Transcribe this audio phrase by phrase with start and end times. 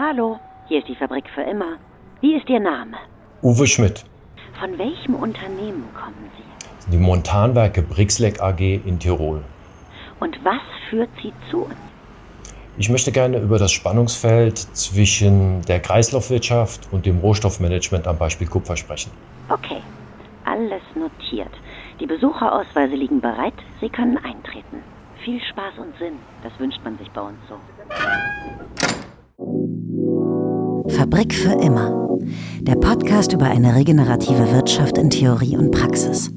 [0.00, 1.76] Hallo, hier ist die Fabrik für immer.
[2.20, 2.96] Wie ist Ihr Name?
[3.42, 4.04] Uwe Schmidt.
[4.60, 6.92] Von welchem Unternehmen kommen Sie?
[6.92, 9.42] Die Montanwerke Brixleck AG in Tirol.
[10.20, 11.74] Und was führt Sie zu uns?
[12.76, 18.76] Ich möchte gerne über das Spannungsfeld zwischen der Kreislaufwirtschaft und dem Rohstoffmanagement am Beispiel Kupfer
[18.76, 19.10] sprechen.
[19.48, 19.82] Okay,
[20.44, 21.50] alles notiert.
[21.98, 23.54] Die Besucherausweise liegen bereit.
[23.80, 24.80] Sie können eintreten.
[25.24, 26.20] Viel Spaß und Sinn.
[26.44, 27.56] Das wünscht man sich bei uns so.
[30.90, 32.18] Fabrik für immer.
[32.60, 36.30] Der Podcast über eine regenerative Wirtschaft in Theorie und Praxis.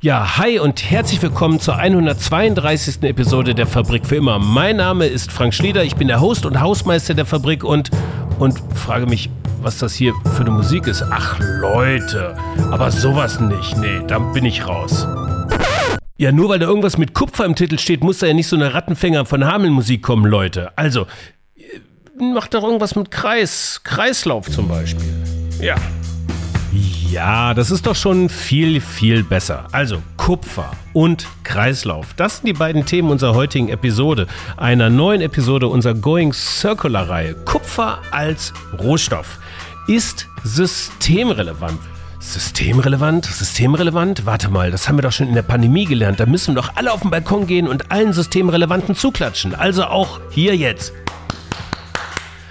[0.00, 3.02] Ja, hi und herzlich willkommen zur 132.
[3.02, 4.38] Episode der Fabrik für immer.
[4.38, 7.90] Mein Name ist Frank Schlieder, ich bin der Host und Hausmeister der Fabrik und,
[8.38, 9.28] und frage mich,
[9.60, 11.04] was das hier für eine Musik ist.
[11.10, 12.34] Ach Leute,
[12.70, 13.76] aber sowas nicht.
[13.76, 15.06] Nee, da bin ich raus.
[16.20, 18.54] Ja, nur weil da irgendwas mit Kupfer im Titel steht, muss da ja nicht so
[18.54, 20.70] eine Rattenfänger von Hamelmusik kommen, Leute.
[20.76, 21.06] Also,
[22.18, 25.08] macht doch irgendwas mit Kreis, Kreislauf zum Beispiel.
[25.62, 25.76] Ja.
[27.10, 29.66] Ja, das ist doch schon viel, viel besser.
[29.72, 32.12] Also Kupfer und Kreislauf.
[32.18, 34.26] Das sind die beiden Themen unserer heutigen Episode.
[34.58, 37.34] Einer neuen Episode unserer Going Circular Reihe.
[37.46, 39.38] Kupfer als Rohstoff
[39.88, 41.80] ist systemrelevant.
[42.20, 43.24] Systemrelevant?
[43.24, 44.26] Systemrelevant?
[44.26, 46.20] Warte mal, das haben wir doch schon in der Pandemie gelernt.
[46.20, 49.54] Da müssen doch alle auf den Balkon gehen und allen Systemrelevanten zuklatschen.
[49.54, 50.92] Also auch hier jetzt.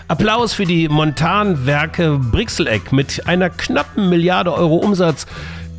[0.07, 5.27] Applaus für die Montanwerke Brixeleck mit einer knappen Milliarde Euro Umsatz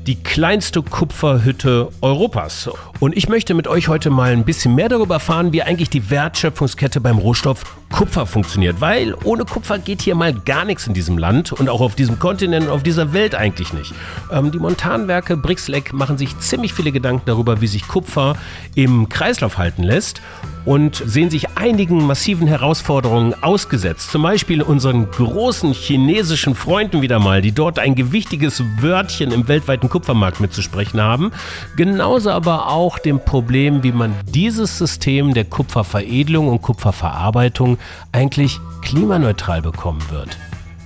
[0.06, 2.70] die kleinste Kupferhütte Europas.
[3.00, 6.10] Und ich möchte mit euch heute mal ein bisschen mehr darüber erfahren, wie eigentlich die
[6.10, 8.80] Wertschöpfungskette beim Rohstoff Kupfer funktioniert.
[8.80, 12.18] Weil ohne Kupfer geht hier mal gar nichts in diesem Land und auch auf diesem
[12.18, 13.92] Kontinent und auf dieser Welt eigentlich nicht.
[14.32, 18.36] Ähm, die Montanwerke Brixleck machen sich ziemlich viele Gedanken darüber, wie sich Kupfer
[18.74, 20.22] im Kreislauf halten lässt
[20.64, 24.10] und sehen sich einigen massiven Herausforderungen ausgesetzt.
[24.10, 29.88] Zum Beispiel unseren großen chinesischen Freunden wieder mal, die dort ein gewichtiges Wörtchen im weltweiten
[29.88, 31.32] Kupfermarkt mitzusprechen haben.
[31.76, 37.78] Genauso aber auch dem Problem, wie man dieses System der Kupferveredelung und Kupferverarbeitung
[38.12, 40.36] eigentlich klimaneutral bekommen wird.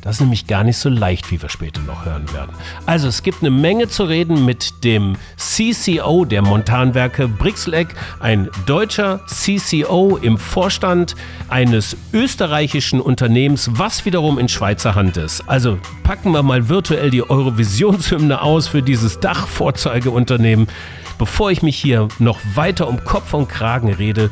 [0.05, 2.55] Das ist nämlich gar nicht so leicht, wie wir später noch hören werden.
[2.85, 7.89] Also es gibt eine Menge zu reden mit dem CCO der Montanwerke Brixleck,
[8.21, 11.17] ein deutscher CCO im Vorstand
[11.49, 15.49] eines österreichischen Unternehmens, was wiederum in Schweizer Hand ist.
[15.49, 20.69] Also packen wir mal virtuell die Eurovisionshymne aus für dieses Dachvorzeigeunternehmen.
[21.17, 24.31] Bevor ich mich hier noch weiter um Kopf und Kragen rede,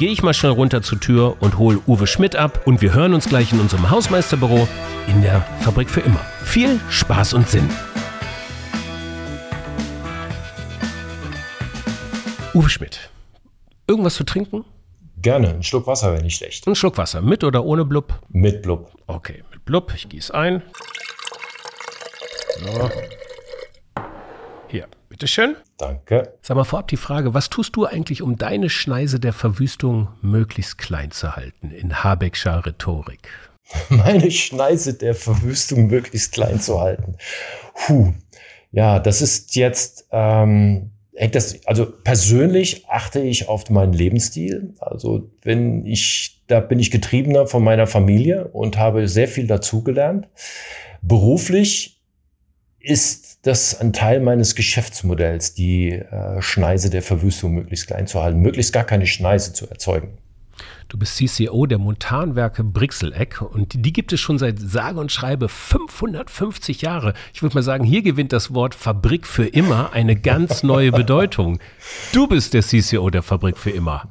[0.00, 3.12] gehe ich mal schnell runter zur Tür und hole Uwe Schmidt ab und wir hören
[3.12, 4.66] uns gleich in unserem Hausmeisterbüro
[5.06, 6.20] in der Fabrik für immer.
[6.42, 7.68] Viel Spaß und Sinn.
[12.54, 13.10] Uwe Schmidt,
[13.86, 14.64] irgendwas zu trinken?
[15.18, 16.66] Gerne, ein Schluck Wasser wäre nicht schlecht.
[16.66, 18.20] Ein Schluck Wasser, mit oder ohne Blub?
[18.30, 18.90] Mit Blub.
[19.06, 20.62] Okay, mit Blub, ich gieße ein.
[22.58, 22.90] So.
[24.68, 25.56] Hier, bitteschön.
[25.76, 26.32] Danke.
[26.40, 30.78] Sag mal vorab die Frage, was tust du eigentlich, um deine Schneise der Verwüstung möglichst
[30.78, 33.28] klein zu halten in Habeckscher Rhetorik?
[33.90, 37.16] Meine Schneise der Verwüstung möglichst klein zu halten.
[37.74, 38.14] Puh.
[38.72, 44.74] Ja, das ist jetzt, ähm, hängt das, also persönlich achte ich auf meinen Lebensstil.
[44.78, 50.28] Also wenn ich, da bin ich getriebener von meiner Familie und habe sehr viel dazugelernt.
[51.02, 52.00] Beruflich
[52.78, 58.40] ist das ein Teil meines Geschäftsmodells, die äh, Schneise der Verwüstung möglichst klein zu halten,
[58.40, 60.18] möglichst gar keine Schneise zu erzeugen.
[60.88, 65.12] Du bist CCO der Montanwerke Brixeleck und die, die gibt es schon seit sage und
[65.12, 67.14] schreibe 550 Jahre.
[67.32, 71.60] Ich würde mal sagen, hier gewinnt das Wort Fabrik für immer eine ganz neue Bedeutung.
[72.12, 74.08] Du bist der CCO der Fabrik für immer.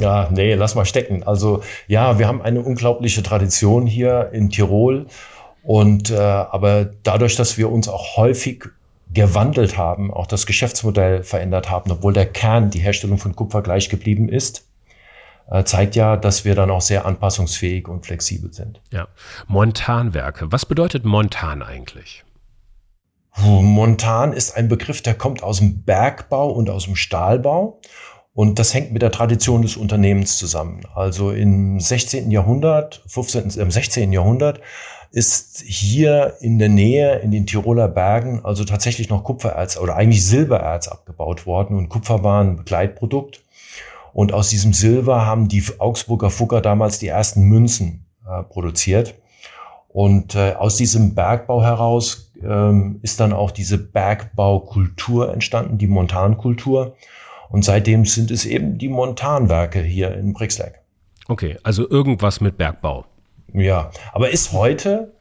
[0.00, 1.22] Ja, nee, lass mal stecken.
[1.24, 5.06] Also ja, wir haben eine unglaubliche Tradition hier in Tirol
[5.68, 8.64] und äh, aber dadurch, dass wir uns auch häufig
[9.12, 13.90] gewandelt haben, auch das Geschäftsmodell verändert haben, obwohl der Kern, die Herstellung von Kupfer gleich
[13.90, 14.66] geblieben ist,
[15.50, 18.80] äh, zeigt ja, dass wir dann auch sehr anpassungsfähig und flexibel sind.
[18.90, 19.08] Ja.
[19.46, 20.50] Montanwerke.
[20.50, 22.24] Was bedeutet Montan eigentlich?
[23.36, 27.78] Montan ist ein Begriff, der kommt aus dem Bergbau und aus dem Stahlbau.
[28.32, 30.80] Und das hängt mit der Tradition des Unternehmens zusammen.
[30.94, 32.30] Also im 16.
[32.30, 34.14] Jahrhundert, 15., im 16.
[34.14, 34.62] Jahrhundert
[35.10, 40.24] ist hier in der Nähe in den Tiroler Bergen also tatsächlich noch Kupfererz oder eigentlich
[40.24, 43.42] Silbererz abgebaut worden und Kupfer war ein Begleitprodukt.
[44.12, 49.14] Und aus diesem Silber haben die Augsburger Fugger damals die ersten Münzen äh, produziert.
[49.88, 56.96] Und äh, aus diesem Bergbau heraus ähm, ist dann auch diese Bergbaukultur entstanden, die Montankultur.
[57.48, 60.80] Und seitdem sind es eben die Montanwerke hier in Brixleck.
[61.28, 63.04] Okay, also irgendwas mit Bergbau.
[63.52, 65.12] Ja, aber ist heute,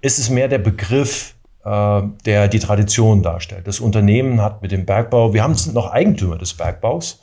[0.00, 3.66] ist es mehr der Begriff, äh, der die Tradition darstellt.
[3.66, 7.20] Das Unternehmen hat mit dem Bergbau, wir haben sind noch Eigentümer des Bergbaus,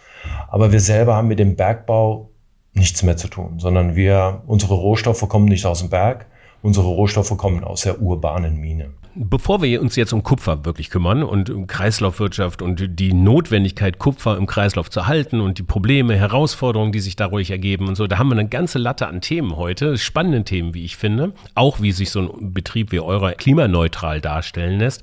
[0.47, 2.29] aber wir selber haben mit dem Bergbau
[2.73, 6.25] nichts mehr zu tun, sondern wir, unsere Rohstoffe kommen nicht aus dem Berg,
[6.61, 8.91] unsere Rohstoffe kommen aus der urbanen Mine.
[9.15, 14.37] Bevor wir uns jetzt um Kupfer wirklich kümmern und um Kreislaufwirtschaft und die Notwendigkeit, Kupfer
[14.37, 18.19] im Kreislauf zu halten und die Probleme, Herausforderungen, die sich dadurch ergeben und so, da
[18.19, 21.91] haben wir eine ganze Latte an Themen heute, spannenden Themen, wie ich finde, auch wie
[21.91, 25.01] sich so ein Betrieb wie eurer klimaneutral darstellen lässt.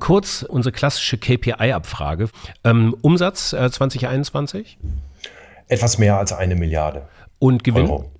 [0.00, 2.30] Kurz unsere klassische KPI-Abfrage.
[2.64, 4.78] Ähm, Umsatz äh, 2021?
[5.68, 7.08] Etwas mehr als eine Milliarde.
[7.38, 7.86] Und Gewinn?
[7.86, 8.10] Euro.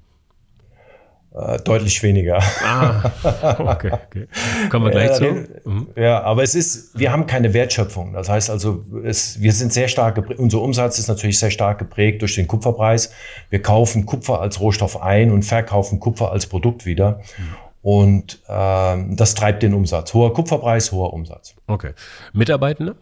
[1.34, 2.40] Äh, deutlich weniger.
[2.64, 3.10] Ah,
[3.58, 4.28] okay, okay.
[4.70, 5.24] Kommen wir gleich ja, zu.
[5.64, 5.88] Mhm.
[5.96, 8.12] Ja, aber es ist, wir haben keine Wertschöpfung.
[8.12, 11.78] Das heißt also, es, wir sind sehr stark geprägt, unser Umsatz ist natürlich sehr stark
[11.80, 13.10] geprägt durch den Kupferpreis.
[13.50, 17.20] Wir kaufen Kupfer als Rohstoff ein und verkaufen Kupfer als Produkt wieder.
[17.36, 17.56] Mhm.
[17.82, 20.14] Und äh, das treibt den Umsatz.
[20.14, 21.56] Hoher Kupferpreis, hoher Umsatz.
[21.66, 21.94] Okay.
[22.32, 22.94] Mitarbeitende?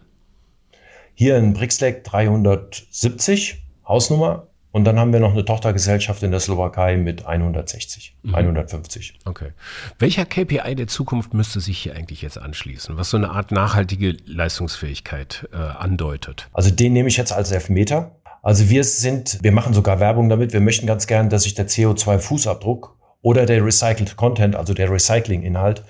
[1.13, 4.47] Hier in Brixlek 370, Hausnummer.
[4.73, 8.33] Und dann haben wir noch eine Tochtergesellschaft in der Slowakei mit 160, mhm.
[8.33, 9.19] 150.
[9.23, 9.51] Okay.
[9.99, 14.17] Welcher KPI der Zukunft müsste sich hier eigentlich jetzt anschließen, was so eine Art nachhaltige
[14.25, 16.49] Leistungsfähigkeit äh, andeutet?
[16.53, 18.15] Also den nehme ich jetzt als Elfmeter.
[18.41, 20.53] Also wir sind, wir machen sogar Werbung damit.
[20.53, 22.89] Wir möchten ganz gern, dass sich der CO2-Fußabdruck
[23.21, 25.83] oder der Recycled Content, also der Recycling-Inhalt,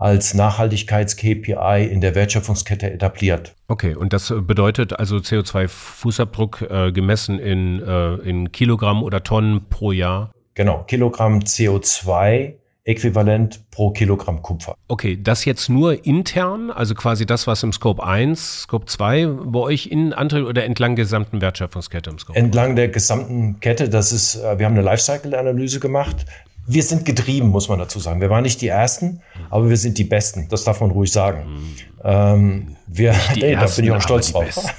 [0.00, 3.54] als Nachhaltigkeits-KPI in der Wertschöpfungskette etabliert.
[3.68, 9.92] Okay, und das bedeutet also CO2-Fußabdruck äh, gemessen in, äh, in Kilogramm oder Tonnen pro
[9.92, 10.32] Jahr?
[10.54, 12.54] Genau, Kilogramm CO2
[12.84, 14.74] äquivalent pro Kilogramm Kupfer.
[14.88, 19.58] Okay, das jetzt nur intern, also quasi das, was im Scope 1, Scope 2 bei
[19.58, 22.38] euch in Antrieb oder entlang der gesamten Wertschöpfungskette im Scope?
[22.38, 26.24] Entlang der gesamten Kette, das ist, äh, wir haben eine Lifecycle-Analyse gemacht
[26.66, 28.20] wir sind getrieben, muss man dazu sagen.
[28.20, 29.20] Wir waren nicht die Ersten,
[29.50, 30.48] aber wir sind die Besten.
[30.48, 31.52] Das darf man ruhig sagen.
[31.52, 31.76] Mhm.
[32.04, 34.74] Ähm, wir, nee, da bin ich auch stolz drauf.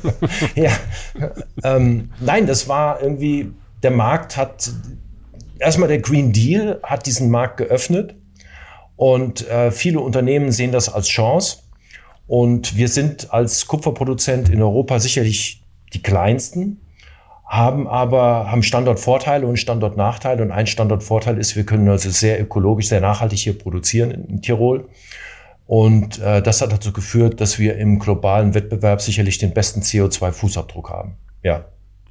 [0.54, 0.70] ja,
[1.62, 3.52] ähm, nein, das war irgendwie,
[3.82, 4.70] der Markt hat,
[5.58, 8.14] erstmal der Green Deal hat diesen Markt geöffnet
[8.96, 11.58] und äh, viele Unternehmen sehen das als Chance.
[12.26, 16.80] Und wir sind als Kupferproduzent in Europa sicherlich die kleinsten
[17.56, 20.42] haben aber haben Standortvorteile und Standortnachteile.
[20.42, 24.88] Und ein Standortvorteil ist, wir können also sehr ökologisch, sehr nachhaltig hier produzieren in, Tirol.
[25.66, 30.90] Und äh, das hat dazu geführt, dass wir im globalen Wettbewerb sicherlich den besten CO2-Fußabdruck
[30.90, 31.16] haben.
[31.42, 31.64] Ja.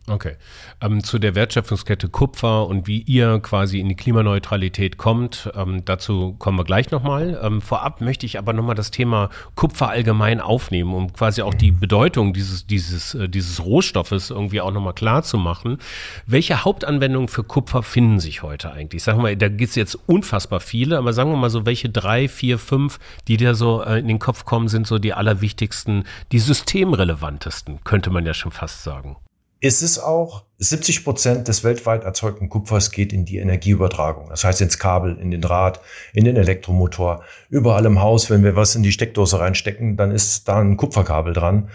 [0.05, 0.35] Okay.
[0.81, 6.35] Ähm, zu der Wertschöpfungskette Kupfer und wie ihr quasi in die Klimaneutralität kommt, ähm, dazu
[6.39, 7.39] kommen wir gleich nochmal.
[7.41, 11.71] Ähm, vorab möchte ich aber nochmal das Thema Kupfer allgemein aufnehmen, um quasi auch die
[11.71, 15.77] Bedeutung dieses, dieses, äh, dieses Rohstoffes irgendwie auch nochmal klar zu machen.
[16.25, 19.03] Welche Hauptanwendungen für Kupfer finden sich heute eigentlich?
[19.03, 22.27] Sagen wir, da gibt es jetzt unfassbar viele, aber sagen wir mal so, welche drei,
[22.27, 22.99] vier, fünf,
[23.29, 26.03] die dir so äh, in den Kopf kommen, sind so die allerwichtigsten,
[26.33, 29.15] die systemrelevantesten, könnte man ja schon fast sagen
[29.63, 34.27] ist es auch, 70 Prozent des weltweit erzeugten Kupfers geht in die Energieübertragung.
[34.27, 35.79] Das heißt ins Kabel, in den Draht,
[36.13, 37.23] in den Elektromotor.
[37.49, 41.31] Überall im Haus, wenn wir was in die Steckdose reinstecken, dann ist da ein Kupferkabel
[41.31, 41.69] dran.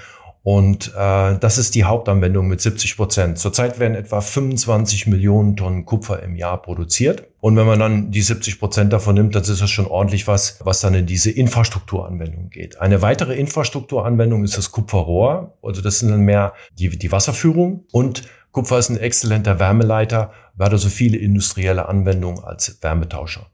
[0.51, 3.39] Und äh, das ist die Hauptanwendung mit 70 Prozent.
[3.39, 7.25] Zurzeit werden etwa 25 Millionen Tonnen Kupfer im Jahr produziert.
[7.41, 10.59] Und wenn man dann die 70 Prozent davon nimmt, dann ist das schon ordentlich was,
[10.65, 12.81] was dann in diese Infrastrukturanwendung geht.
[12.81, 15.53] Eine weitere Infrastrukturanwendung ist das Kupferrohr.
[15.63, 17.85] Also das sind dann mehr die, die Wasserführung.
[17.93, 23.51] Und Kupfer ist ein exzellenter Wärmeleiter, weil er so viele industrielle Anwendungen als Wärmetauscher.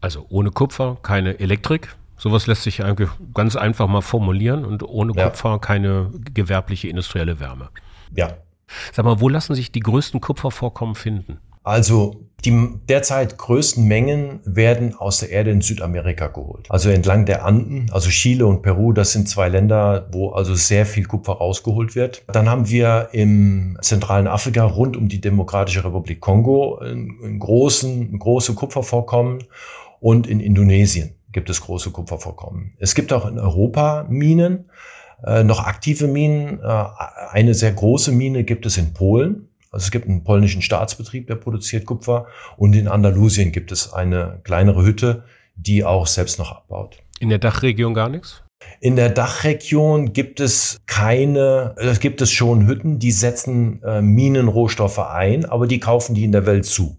[0.00, 5.12] Also ohne Kupfer keine Elektrik, Sowas lässt sich eigentlich ganz einfach mal formulieren und ohne
[5.14, 5.28] ja.
[5.28, 7.68] Kupfer keine gewerbliche industrielle Wärme.
[8.14, 8.34] Ja.
[8.92, 11.38] Sag mal, wo lassen sich die größten Kupfervorkommen finden?
[11.62, 16.66] Also die derzeit größten Mengen werden aus der Erde in Südamerika geholt.
[16.70, 20.86] Also entlang der Anden, also Chile und Peru, das sind zwei Länder, wo also sehr
[20.86, 22.22] viel Kupfer rausgeholt wird.
[22.28, 28.54] Dann haben wir im zentralen Afrika rund um die Demokratische Republik Kongo einen großen, große
[28.54, 29.42] Kupfervorkommen
[29.98, 32.72] und in Indonesien gibt es große Kupfervorkommen.
[32.78, 34.70] Es gibt auch in Europa Minen,
[35.22, 36.60] äh, noch aktive Minen.
[36.60, 36.84] Äh,
[37.30, 39.50] eine sehr große Mine gibt es in Polen.
[39.70, 42.24] Also es gibt einen polnischen Staatsbetrieb, der produziert Kupfer.
[42.56, 45.24] Und in Andalusien gibt es eine kleinere Hütte,
[45.56, 47.02] die auch selbst noch abbaut.
[47.20, 48.42] In der Dachregion gar nichts?
[48.80, 55.00] In der Dachregion gibt es keine, es gibt es schon Hütten, die setzen äh, Minenrohstoffe
[55.00, 56.96] ein, aber die kaufen die in der Welt zu.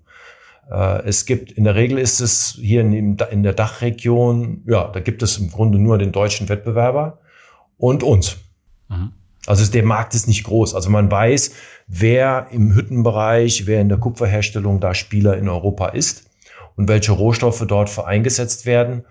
[0.70, 5.00] Äh, es gibt, in der Regel ist es hier in, in der Dachregion, ja, da
[5.00, 7.20] gibt es im Grunde nur den deutschen Wettbewerber
[7.78, 8.38] und uns.
[8.90, 9.14] Mhm.
[9.46, 10.76] Also der Markt ist nicht groß.
[10.76, 11.52] Also man weiß,
[11.88, 16.30] wer im Hüttenbereich, wer in der Kupferherstellung da Spieler in Europa ist
[16.76, 19.06] und welche Rohstoffe dort eingesetzt werden.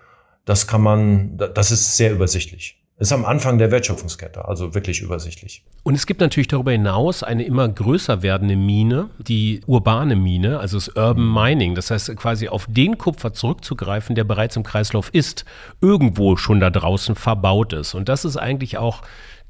[0.45, 2.79] Das kann man, das ist sehr übersichtlich.
[2.99, 5.63] Ist am Anfang der Wertschöpfungskette, also wirklich übersichtlich.
[5.83, 10.77] Und es gibt natürlich darüber hinaus eine immer größer werdende Mine, die urbane Mine, also
[10.77, 11.75] das Urban Mining.
[11.75, 15.45] Das heißt quasi auf den Kupfer zurückzugreifen, der bereits im Kreislauf ist,
[15.79, 17.93] irgendwo schon da draußen verbaut ist.
[17.93, 19.03] Und das ist eigentlich auch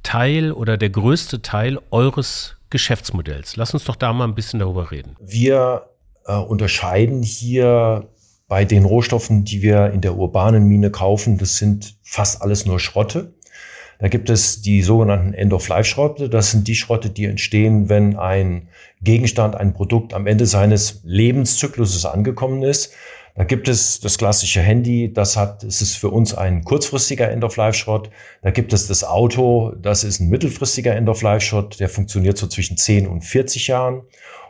[0.03, 3.55] Teil oder der größte Teil eures Geschäftsmodells.
[3.55, 5.15] Lass uns doch da mal ein bisschen darüber reden.
[5.21, 5.83] Wir
[6.25, 8.09] äh, unterscheiden hier
[8.47, 12.79] bei den Rohstoffen, die wir in der urbanen Mine kaufen, das sind fast alles nur
[12.79, 13.33] Schrotte.
[13.99, 16.29] Da gibt es die sogenannten End-of-Life-Schrotte.
[16.29, 18.69] Das sind die Schrotte, die entstehen, wenn ein
[19.01, 22.93] Gegenstand, ein Produkt am Ende seines Lebenszykluses angekommen ist.
[23.37, 28.09] Da gibt es das klassische Handy, das hat, es ist für uns ein kurzfristiger End-of-Life-Schrott.
[28.41, 33.05] Da gibt es das Auto, das ist ein mittelfristiger End-of-Life-Schrott, der funktioniert so zwischen 10
[33.05, 34.01] und 40 Jahren.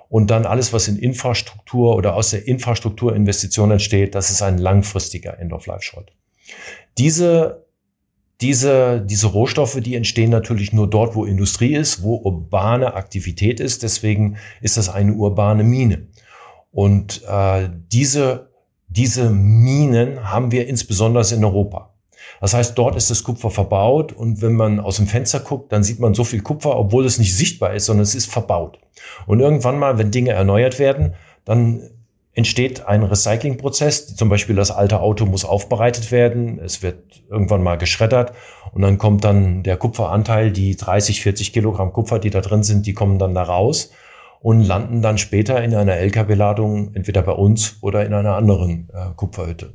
[0.08, 5.38] Und dann alles, was in Infrastruktur oder aus der Infrastrukturinvestition entsteht, das ist ein langfristiger
[5.38, 6.13] End-of-Life-Schrott.
[6.98, 7.66] Diese,
[8.41, 13.84] diese, diese Rohstoffe, die entstehen natürlich nur dort, wo Industrie ist, wo urbane Aktivität ist.
[13.84, 16.08] Deswegen ist das eine urbane Mine.
[16.72, 18.48] Und äh, diese
[18.88, 21.94] diese Minen haben wir insbesondere in Europa.
[22.39, 25.84] Das heißt, dort ist das Kupfer verbaut und wenn man aus dem Fenster guckt, dann
[25.84, 28.79] sieht man so viel Kupfer, obwohl es nicht sichtbar ist, sondern es ist verbaut.
[29.25, 31.15] Und irgendwann mal, wenn Dinge erneuert werden,
[31.46, 31.89] dann
[32.38, 34.15] entsteht ein Recyclingprozess.
[34.15, 36.60] Zum Beispiel das alte Auto muss aufbereitet werden.
[36.60, 38.34] Es wird irgendwann mal geschreddert
[38.74, 42.86] und dann kommt dann der Kupferanteil, die 30, 40 Kilogramm Kupfer, die da drin sind,
[42.86, 43.91] die kommen dann da raus
[44.39, 49.15] und landen dann später in einer LKW-Ladung entweder bei uns oder in einer anderen äh,
[49.15, 49.74] Kupferhütte.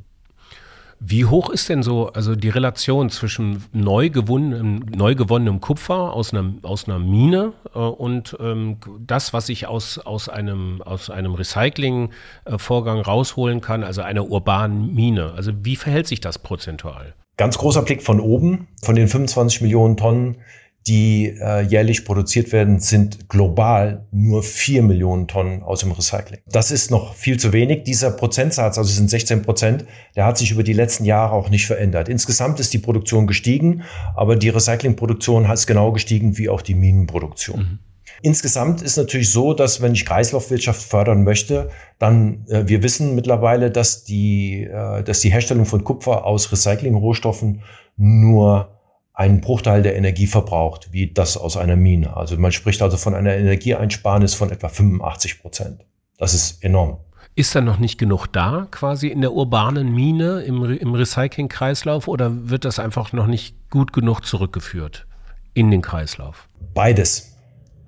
[1.05, 6.33] Wie hoch ist denn so also die Relation zwischen neu gewonnenem, neu gewonnenem Kupfer aus
[6.33, 11.33] einer, aus einer Mine äh, und ähm, das, was ich aus, aus einem, aus einem
[11.33, 15.33] Recyclingvorgang rausholen kann, also einer urbanen Mine?
[15.35, 17.13] Also wie verhält sich das prozentual?
[17.35, 18.67] Ganz großer Blick von oben.
[18.81, 20.37] Von den 25 Millionen Tonnen
[20.87, 26.41] die äh, jährlich produziert werden, sind global nur vier Millionen Tonnen aus dem Recycling.
[26.47, 27.83] Das ist noch viel zu wenig.
[27.83, 29.85] Dieser Prozentsatz, also sind 16 Prozent,
[30.15, 32.09] der hat sich über die letzten Jahre auch nicht verändert.
[32.09, 33.83] Insgesamt ist die Produktion gestiegen,
[34.15, 37.59] aber die Recyclingproduktion hat genau gestiegen wie auch die Minenproduktion.
[37.59, 37.79] Mhm.
[38.21, 43.71] Insgesamt ist natürlich so, dass wenn ich Kreislaufwirtschaft fördern möchte, dann äh, wir wissen mittlerweile,
[43.71, 47.61] dass die, äh, dass die Herstellung von Kupfer aus Recyclingrohstoffen
[47.97, 48.72] nur
[49.13, 52.17] einen Bruchteil der Energie verbraucht, wie das aus einer Mine.
[52.17, 55.85] Also man spricht also von einer Energieeinsparnis von etwa 85 Prozent.
[56.17, 56.97] Das ist enorm.
[57.35, 62.49] Ist da noch nicht genug da, quasi in der urbanen Mine, im, im Recycling-Kreislauf, oder
[62.49, 65.07] wird das einfach noch nicht gut genug zurückgeführt
[65.55, 66.47] in den Kreislauf?
[66.73, 67.35] Beides.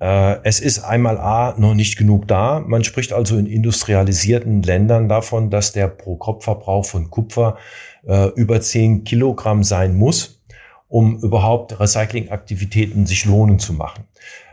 [0.00, 2.60] Äh, es ist einmal A noch nicht genug da.
[2.60, 7.56] Man spricht also in industrialisierten Ländern davon, dass der Pro-Kopf-Verbrauch von Kupfer
[8.04, 10.35] äh, über 10 Kilogramm sein muss
[10.88, 14.04] um überhaupt Recyclingaktivitäten sich lohnen zu machen.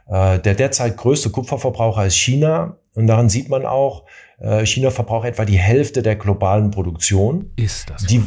[0.08, 2.78] Äh, der derzeit größte Kupferverbraucher ist China.
[2.96, 4.04] Und daran sieht man auch,
[4.40, 7.52] äh, China verbraucht etwa die Hälfte der globalen Produktion.
[7.56, 8.06] Ist das?
[8.06, 8.24] Die,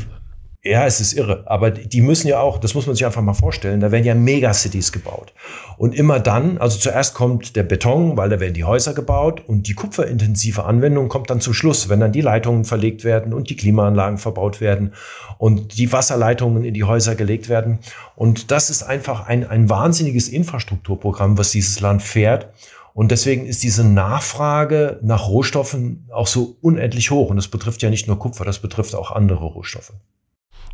[0.70, 1.42] ja, es ist irre.
[1.46, 4.14] Aber die müssen ja auch, das muss man sich einfach mal vorstellen, da werden ja
[4.14, 5.32] Megacities gebaut.
[5.78, 9.68] Und immer dann, also zuerst kommt der Beton, weil da werden die Häuser gebaut und
[9.68, 13.56] die kupferintensive Anwendung kommt dann zum Schluss, wenn dann die Leitungen verlegt werden und die
[13.56, 14.94] Klimaanlagen verbaut werden
[15.38, 17.78] und die Wasserleitungen in die Häuser gelegt werden.
[18.14, 22.49] Und das ist einfach ein, ein wahnsinniges Infrastrukturprogramm, was dieses Land fährt.
[22.94, 27.28] Und deswegen ist diese Nachfrage nach Rohstoffen auch so unendlich hoch.
[27.28, 29.92] Und das betrifft ja nicht nur Kupfer, das betrifft auch andere Rohstoffe.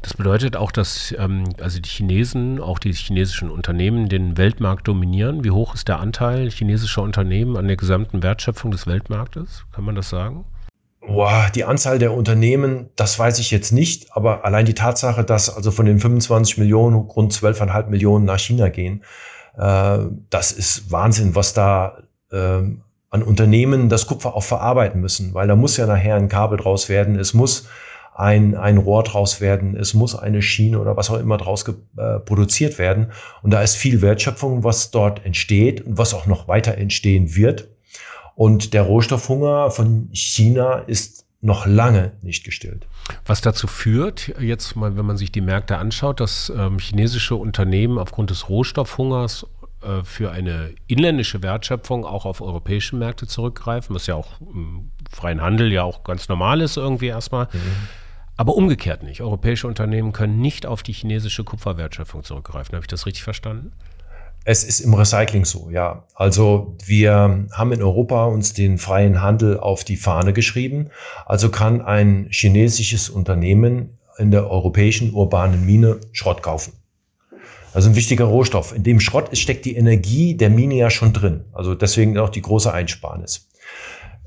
[0.02, 5.44] Das bedeutet auch, dass ähm, also die Chinesen, auch die chinesischen Unternehmen, den Weltmarkt dominieren.
[5.44, 9.64] Wie hoch ist der Anteil chinesischer Unternehmen an der gesamten Wertschöpfung des Weltmarktes?
[9.73, 10.44] Kann man das sagen?
[11.00, 15.54] Boah, die Anzahl der Unternehmen, das weiß ich jetzt nicht, aber allein die Tatsache, dass
[15.54, 19.04] also von den 25 Millionen rund 12,5 Millionen nach China gehen,
[19.56, 19.99] äh,
[20.30, 21.99] das ist Wahnsinn, was da
[22.30, 22.62] äh,
[23.11, 26.88] an Unternehmen das Kupfer auch verarbeiten müssen, weil da muss ja nachher ein Kabel draus
[26.88, 27.68] werden, es muss
[28.14, 32.19] ein, ein Rohr draus werden, es muss eine Schiene oder was auch immer draus äh,
[32.21, 33.12] produziert werden.
[33.42, 37.69] Und da ist viel Wertschöpfung, was dort entsteht und was auch noch weiter entstehen wird.
[38.35, 42.87] Und der Rohstoffhunger von China ist noch lange nicht gestillt.
[43.26, 47.99] Was dazu führt, jetzt mal, wenn man sich die Märkte anschaut, dass ähm, chinesische Unternehmen
[47.99, 49.47] aufgrund des Rohstoffhungers
[49.83, 55.40] äh, für eine inländische Wertschöpfung auch auf europäische Märkte zurückgreifen, was ja auch im freien
[55.40, 57.47] Handel ja auch ganz normal ist irgendwie erstmal.
[57.52, 57.59] Mhm.
[58.42, 59.20] Aber umgekehrt nicht.
[59.20, 62.75] Europäische Unternehmen können nicht auf die chinesische Kupferwertschöpfung zurückgreifen.
[62.75, 63.70] Habe ich das richtig verstanden?
[64.44, 66.08] Es ist im Recycling so, ja.
[66.16, 70.90] Also wir haben in Europa uns den freien Handel auf die Fahne geschrieben.
[71.25, 76.72] Also kann ein chinesisches Unternehmen in der europäischen urbanen Mine Schrott kaufen.
[77.72, 78.75] Also ein wichtiger Rohstoff.
[78.75, 81.44] In dem Schrott steckt die Energie der Mine ja schon drin.
[81.52, 83.49] Also deswegen auch die große Einsparnis.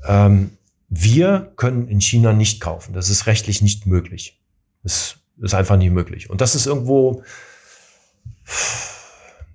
[0.08, 0.55] Ähm,
[0.88, 2.92] wir können in China nicht kaufen.
[2.92, 4.40] Das ist rechtlich nicht möglich.
[4.82, 6.30] Das ist einfach nicht möglich.
[6.30, 7.22] Und das ist irgendwo,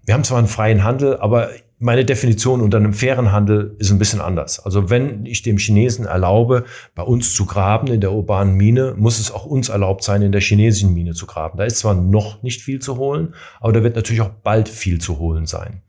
[0.06, 1.50] wir haben zwar einen freien Handel, aber
[1.84, 4.64] meine Definition unter einem fairen Handel ist ein bisschen anders.
[4.64, 9.20] Also wenn ich dem Chinesen erlaube, bei uns zu graben in der urbanen Mine, muss
[9.20, 11.58] es auch uns erlaubt sein, in der chinesischen Mine zu graben.
[11.58, 15.02] Da ist zwar noch nicht viel zu holen, aber da wird natürlich auch bald viel
[15.02, 15.82] zu holen sein.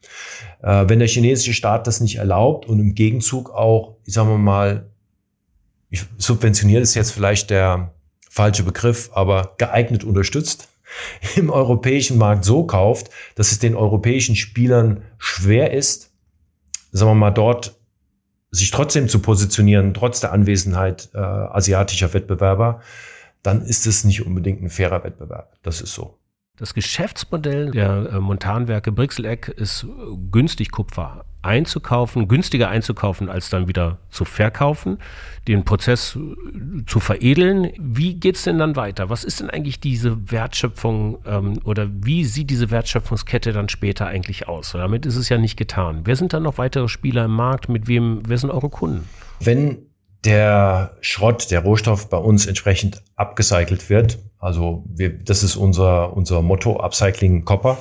[0.63, 4.87] Äh, wenn der chinesische Staat das nicht erlaubt und im Gegenzug auch, ich sage mal,
[5.93, 7.93] ich subventioniere ist jetzt vielleicht der
[8.31, 10.69] falsche Begriff, aber geeignet unterstützt,
[11.37, 16.11] im europäischen Markt so kauft, dass es den europäischen Spielern schwer ist,
[16.93, 17.79] sagen wir mal, dort
[18.51, 22.81] sich trotzdem zu positionieren, trotz der Anwesenheit äh, asiatischer Wettbewerber,
[23.43, 25.59] dann ist es nicht unbedingt ein fairer Wettbewerb.
[25.63, 26.19] Das ist so.
[26.59, 29.87] Das Geschäftsmodell der äh, Montanwerke Brixeleck ist
[30.31, 34.99] günstig Kupfer einzukaufen, günstiger einzukaufen, als dann wieder zu verkaufen,
[35.49, 37.73] den Prozess äh, zu veredeln.
[37.79, 39.09] Wie geht's denn dann weiter?
[39.09, 44.47] Was ist denn eigentlich diese Wertschöpfung ähm, oder wie sieht diese Wertschöpfungskette dann später eigentlich
[44.47, 44.73] aus?
[44.73, 46.03] Damit ist es ja nicht getan.
[46.05, 47.71] Wer sind dann noch weitere Spieler im Markt?
[47.71, 49.09] Mit wem, wer sind eure Kunden?
[49.41, 49.87] Wenn
[50.25, 56.43] der Schrott, der Rohstoff bei uns entsprechend abgecycelt wird, also wir, das ist unser, unser
[56.43, 57.79] Motto, Upcycling Copper,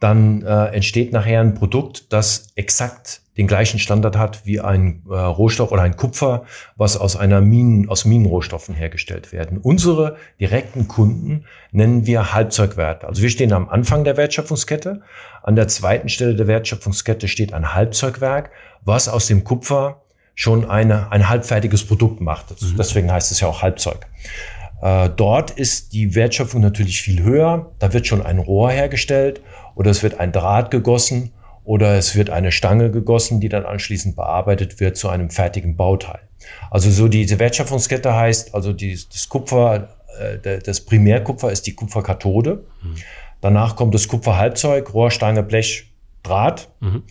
[0.00, 5.14] dann äh, entsteht nachher ein Produkt, das exakt den gleichen Standard hat wie ein äh,
[5.14, 6.44] Rohstoff oder ein Kupfer,
[6.76, 9.58] was aus einer Minen, aus Minenrohstoffen hergestellt werden.
[9.58, 13.08] Unsere direkten Kunden nennen wir Halbzeugwerte.
[13.08, 15.00] Also wir stehen am Anfang der Wertschöpfungskette.
[15.42, 18.50] An der zweiten Stelle der Wertschöpfungskette steht ein Halbzeugwerk,
[18.84, 20.03] was aus dem Kupfer
[20.34, 22.50] schon eine, ein halbfertiges Produkt macht.
[22.50, 22.76] Mhm.
[22.76, 24.06] Deswegen heißt es ja auch Halbzeug.
[24.82, 27.72] Äh, dort ist die Wertschöpfung natürlich viel höher.
[27.78, 29.40] Da wird schon ein Rohr hergestellt
[29.74, 31.32] oder es wird ein Draht gegossen
[31.64, 36.20] oder es wird eine Stange gegossen, die dann anschließend bearbeitet wird zu einem fertigen Bauteil.
[36.70, 39.88] Also so diese Wertschöpfungskette heißt, also die, das Kupfer,
[40.20, 42.64] äh, das Primärkupfer ist die Kupferkathode.
[42.82, 42.96] Mhm.
[43.40, 45.90] Danach kommt das Kupferhalbzeug, Rohr, Stange, Blech,
[46.22, 46.68] Draht.
[46.80, 47.04] Mhm.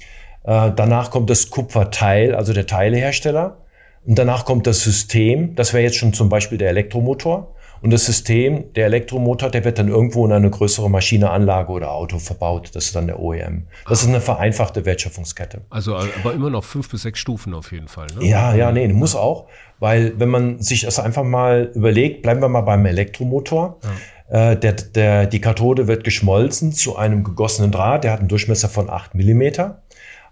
[0.43, 3.57] Äh, danach kommt das Kupferteil, also der Teilehersteller.
[4.05, 7.55] Und danach kommt das System, das wäre jetzt schon zum Beispiel der Elektromotor.
[7.81, 11.91] Und das System, der Elektromotor, der wird dann irgendwo in eine größere Maschine, Anlage oder
[11.91, 12.71] Auto verbaut.
[12.73, 13.67] Das ist dann der OEM.
[13.89, 15.61] Das ist eine vereinfachte Wertschöpfungskette.
[15.69, 18.07] Also aber immer noch fünf bis sechs Stufen auf jeden Fall.
[18.17, 18.25] Ne?
[18.25, 19.47] Ja, ja, nee, muss auch.
[19.79, 23.79] Weil wenn man sich das einfach mal überlegt, bleiben wir mal beim Elektromotor.
[23.83, 24.51] Ja.
[24.51, 28.05] Äh, der, der, die Kathode wird geschmolzen zu einem gegossenen Draht.
[28.05, 29.82] Der hat einen Durchmesser von acht Millimeter.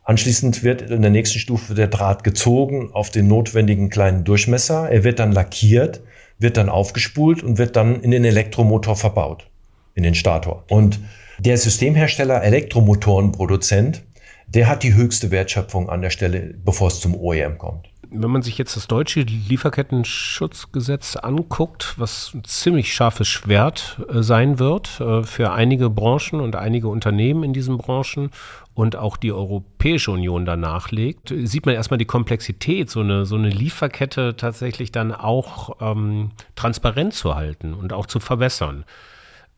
[0.04, 4.90] Anschließend wird in der nächsten Stufe der Draht gezogen auf den notwendigen kleinen Durchmesser.
[4.90, 6.02] Er wird dann lackiert,
[6.40, 9.48] wird dann aufgespult und wird dann in den Elektromotor verbaut,
[9.94, 10.64] in den Stator.
[10.70, 11.00] Und
[11.40, 14.04] der Systemhersteller, Elektromotorenproduzent,
[14.48, 18.41] der hat die höchste Wertschöpfung an der Stelle, bevor es zum OEM kommt wenn man
[18.41, 25.24] sich jetzt das deutsche Lieferkettenschutzgesetz anguckt, was ein ziemlich scharfes Schwert äh, sein wird äh,
[25.24, 28.30] für einige Branchen und einige Unternehmen in diesen Branchen
[28.74, 33.36] und auch die Europäische Union danach legt, sieht man erstmal die Komplexität, so eine, so
[33.36, 38.86] eine Lieferkette tatsächlich dann auch ähm, transparent zu halten und auch zu verbessern.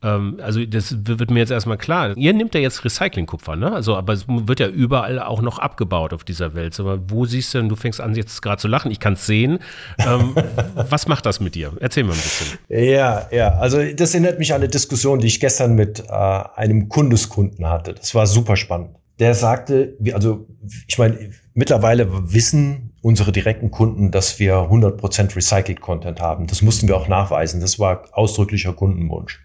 [0.03, 2.15] Ähm, also das wird mir jetzt erstmal klar.
[2.17, 3.71] Ihr nimmt ja jetzt Recyclingkupfer, ne?
[3.71, 6.79] Also, aber es wird ja überall auch noch abgebaut auf dieser Welt.
[6.79, 9.25] Aber wo siehst du denn, du fängst an jetzt gerade zu lachen, ich kann es
[9.25, 9.59] sehen.
[9.99, 10.35] Ähm,
[10.89, 11.71] was macht das mit dir?
[11.79, 12.59] Erzähl mal ein bisschen.
[12.69, 16.89] Ja, ja, also das erinnert mich an eine Diskussion, die ich gestern mit äh, einem
[16.89, 17.93] Kundeskunden hatte.
[17.93, 18.95] Das war super spannend.
[19.19, 20.47] Der sagte, also
[20.87, 26.47] ich meine, mittlerweile wissen unsere direkten Kunden, dass wir 100% Recycled Content haben.
[26.47, 27.59] Das mussten wir auch nachweisen.
[27.59, 29.42] Das war ausdrücklicher Kundenwunsch.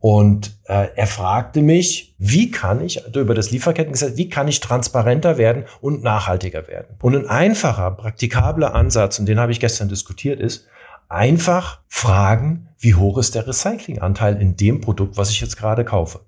[0.00, 4.60] Und äh, er fragte mich, wie kann ich, also über das Lieferkettengesetz, wie kann ich
[4.60, 6.96] transparenter werden und nachhaltiger werden?
[7.00, 10.66] Und ein einfacher, praktikabler Ansatz, und den habe ich gestern diskutiert, ist,
[11.08, 16.20] einfach fragen, wie hoch ist der Recyclinganteil in dem Produkt, was ich jetzt gerade kaufe.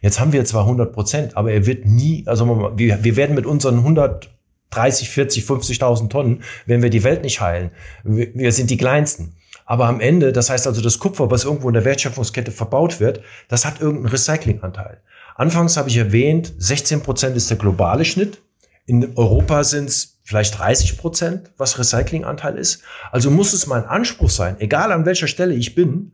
[0.00, 3.44] Jetzt haben wir zwar 100 Prozent, aber er wird nie, also wir, wir werden mit
[3.44, 7.70] unseren 130, 40, 50.000 Tonnen, wenn wir die Welt nicht heilen.
[8.04, 9.35] Wir, wir sind die kleinsten.
[9.66, 13.20] Aber am Ende, das heißt also das Kupfer, was irgendwo in der Wertschöpfungskette verbaut wird,
[13.48, 15.02] das hat irgendeinen Recyclinganteil.
[15.34, 18.40] Anfangs habe ich erwähnt, 16 Prozent ist der globale Schnitt.
[18.86, 22.82] In Europa sind es vielleicht 30 Prozent, was Recyclinganteil ist.
[23.10, 26.12] Also muss es mein Anspruch sein, egal an welcher Stelle ich bin,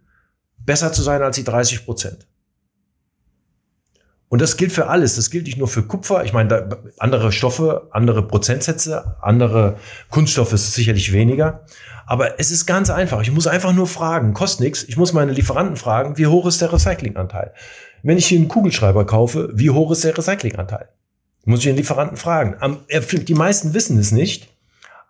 [0.58, 2.26] besser zu sein als die 30 Prozent.
[4.32, 5.16] Und das gilt für alles.
[5.16, 6.24] Das gilt nicht nur für Kupfer.
[6.24, 9.76] Ich meine, da, andere Stoffe, andere Prozentsätze, andere
[10.08, 11.66] Kunststoffe ist sicherlich weniger.
[12.06, 13.22] Aber es ist ganz einfach.
[13.22, 14.82] Ich muss einfach nur fragen, kostet nichts.
[14.84, 17.52] Ich muss meine Lieferanten fragen, wie hoch ist der Recyclinganteil?
[18.02, 20.88] Wenn ich hier einen Kugelschreiber kaufe, wie hoch ist der Recyclinganteil?
[21.44, 22.56] Muss ich den Lieferanten fragen.
[22.90, 24.48] Die meisten wissen es nicht.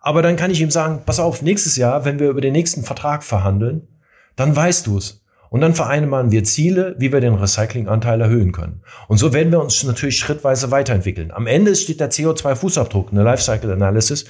[0.01, 2.83] Aber dann kann ich ihm sagen, pass auf, nächstes Jahr, wenn wir über den nächsten
[2.83, 3.87] Vertrag verhandeln,
[4.35, 5.21] dann weißt du es.
[5.49, 8.81] Und dann vereinbaren wir Ziele, wie wir den Recyclinganteil erhöhen können.
[9.07, 11.31] Und so werden wir uns natürlich schrittweise weiterentwickeln.
[11.31, 14.25] Am Ende steht der CO2-Fußabdruck, eine Lifecycle Analysis.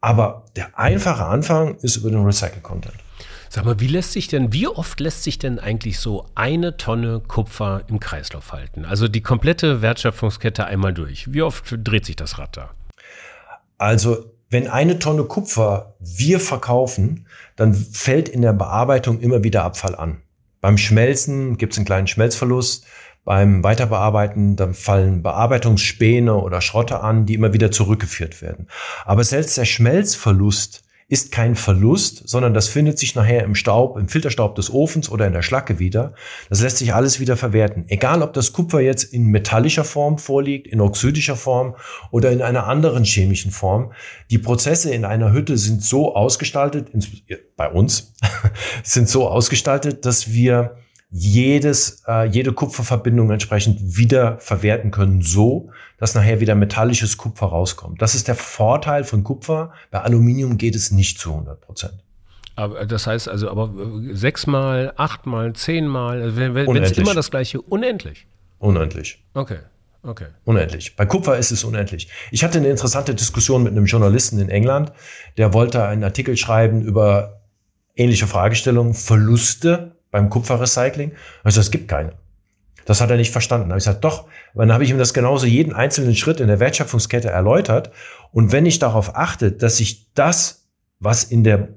[0.00, 2.94] Aber der einfache Anfang ist über den Recycle-Content.
[3.48, 7.20] Sag mal, wie lässt sich denn, wie oft lässt sich denn eigentlich so eine Tonne
[7.26, 8.84] Kupfer im Kreislauf halten?
[8.84, 11.32] Also die komplette Wertschöpfungskette einmal durch.
[11.32, 12.70] Wie oft dreht sich das Rad da?
[13.78, 19.94] Also wenn eine Tonne Kupfer wir verkaufen, dann fällt in der Bearbeitung immer wieder Abfall
[19.94, 20.22] an.
[20.60, 22.86] Beim Schmelzen gibt es einen kleinen Schmelzverlust.
[23.26, 28.68] Beim Weiterbearbeiten, dann fallen Bearbeitungsspäne oder Schrotte an, die immer wieder zurückgeführt werden.
[29.04, 34.08] Aber selbst der Schmelzverlust ist kein Verlust, sondern das findet sich nachher im Staub, im
[34.08, 36.14] Filterstaub des Ofens oder in der Schlacke wieder.
[36.50, 37.84] Das lässt sich alles wieder verwerten.
[37.88, 41.74] Egal, ob das Kupfer jetzt in metallischer Form vorliegt, in oxidischer Form
[42.12, 43.92] oder in einer anderen chemischen Form.
[44.30, 46.92] Die Prozesse in einer Hütte sind so ausgestaltet,
[47.56, 48.12] bei uns,
[48.84, 50.76] sind so ausgestaltet, dass wir
[51.10, 58.02] jedes, äh, jede Kupferverbindung entsprechend wieder verwerten können, so dass nachher wieder metallisches Kupfer rauskommt.
[58.02, 59.72] Das ist der Vorteil von Kupfer.
[59.90, 61.94] Bei Aluminium geht es nicht zu 100 Prozent.
[62.54, 63.72] Aber das heißt also, aber
[64.12, 68.26] sechsmal, achtmal, zehnmal, also wenn, wenn es immer das gleiche, unendlich.
[68.58, 69.22] Unendlich.
[69.34, 69.58] Okay.
[70.02, 70.26] Okay.
[70.44, 70.94] Unendlich.
[70.94, 72.08] Bei Kupfer ist es unendlich.
[72.30, 74.92] Ich hatte eine interessante Diskussion mit einem Journalisten in England,
[75.36, 77.40] der wollte einen Artikel schreiben über
[77.96, 81.12] ähnliche Fragestellungen, Verluste beim Kupferrecycling.
[81.42, 82.12] Also es gibt keine.
[82.86, 83.68] Das hat er nicht verstanden.
[83.68, 84.28] Da habe ich gesagt, doch.
[84.54, 87.90] Dann habe ich ihm das genauso jeden einzelnen Schritt in der Wertschöpfungskette erläutert.
[88.32, 90.66] Und wenn ich darauf achte, dass ich das,
[91.00, 91.68] was in der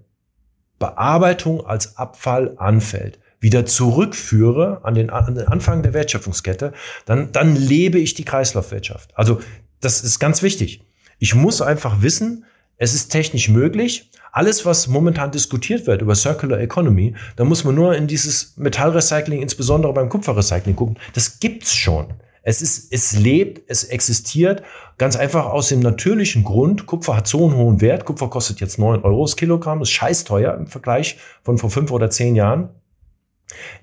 [0.78, 6.74] Bearbeitung als Abfall anfällt, wieder zurückführe an den, an den Anfang der Wertschöpfungskette,
[7.06, 9.12] dann, dann lebe ich die Kreislaufwirtschaft.
[9.18, 9.42] Also
[9.80, 10.86] das ist ganz wichtig.
[11.20, 12.46] Ich muss einfach wissen,
[12.78, 14.12] es ist technisch möglich.
[14.32, 19.42] Alles, was momentan diskutiert wird über Circular Economy, da muss man nur in dieses Metallrecycling,
[19.42, 20.98] insbesondere beim Kupferrecycling gucken.
[21.14, 22.08] Das gibt's schon.
[22.42, 24.64] Es ist, es lebt, es existiert
[24.98, 26.86] ganz einfach aus dem natürlichen Grund.
[26.86, 28.06] Kupfer hat so einen hohen Wert.
[28.06, 31.92] Kupfer kostet jetzt neun Euro das Kilogramm, ist scheiß teuer im Vergleich von vor fünf
[31.92, 32.70] oder zehn Jahren.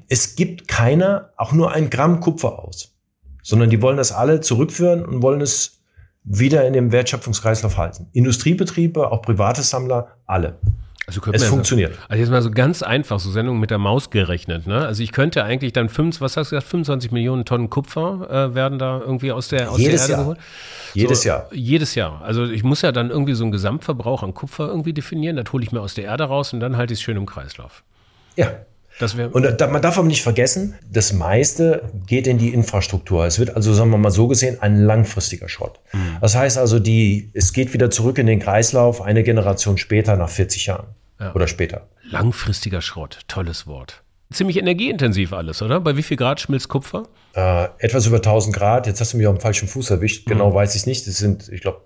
[0.08, 2.94] Es gibt keiner auch nur ein Gramm Kupfer aus,
[3.42, 5.75] sondern die wollen das alle zurückführen und wollen es
[6.26, 8.08] wieder in dem Wertschöpfungskreislauf halten.
[8.12, 10.58] Industriebetriebe, auch private Sammler, alle.
[11.06, 11.94] Also es funktioniert.
[11.94, 14.66] So, also jetzt mal so ganz einfach, so Sendung mit der Maus gerechnet.
[14.66, 14.84] Ne?
[14.84, 18.54] Also ich könnte eigentlich dann fünf, was hast du gesagt, 25 Millionen Tonnen Kupfer äh,
[18.56, 20.20] werden da irgendwie aus der, aus jedes der Erde Jahr.
[20.22, 20.38] geholt.
[20.94, 21.46] Jedes so, Jahr.
[21.52, 22.22] Jedes Jahr.
[22.22, 25.36] Also ich muss ja dann irgendwie so einen Gesamtverbrauch an Kupfer irgendwie definieren.
[25.36, 27.26] Das hole ich mir aus der Erde raus und dann halte ich es schön im
[27.26, 27.84] Kreislauf.
[28.34, 28.48] Ja,
[29.32, 33.26] und da, man darf aber nicht vergessen, das meiste geht in die Infrastruktur.
[33.26, 35.80] Es wird also, sagen wir mal so gesehen, ein langfristiger Schrott.
[35.92, 36.16] Mhm.
[36.20, 40.30] Das heißt also, die, es geht wieder zurück in den Kreislauf eine Generation später, nach
[40.30, 40.86] 40 Jahren
[41.20, 41.34] ja.
[41.34, 41.88] oder später.
[42.10, 44.02] Langfristiger Schrott, tolles Wort.
[44.32, 45.80] Ziemlich energieintensiv alles, oder?
[45.80, 47.04] Bei wie viel Grad schmilzt Kupfer?
[47.34, 48.86] Äh, etwas über 1000 Grad.
[48.86, 50.26] Jetzt hast du mich auf dem falschen Fuß erwischt.
[50.26, 50.54] Genau mhm.
[50.54, 51.06] weiß ich nicht.
[51.06, 51.82] Es sind, ich glaube,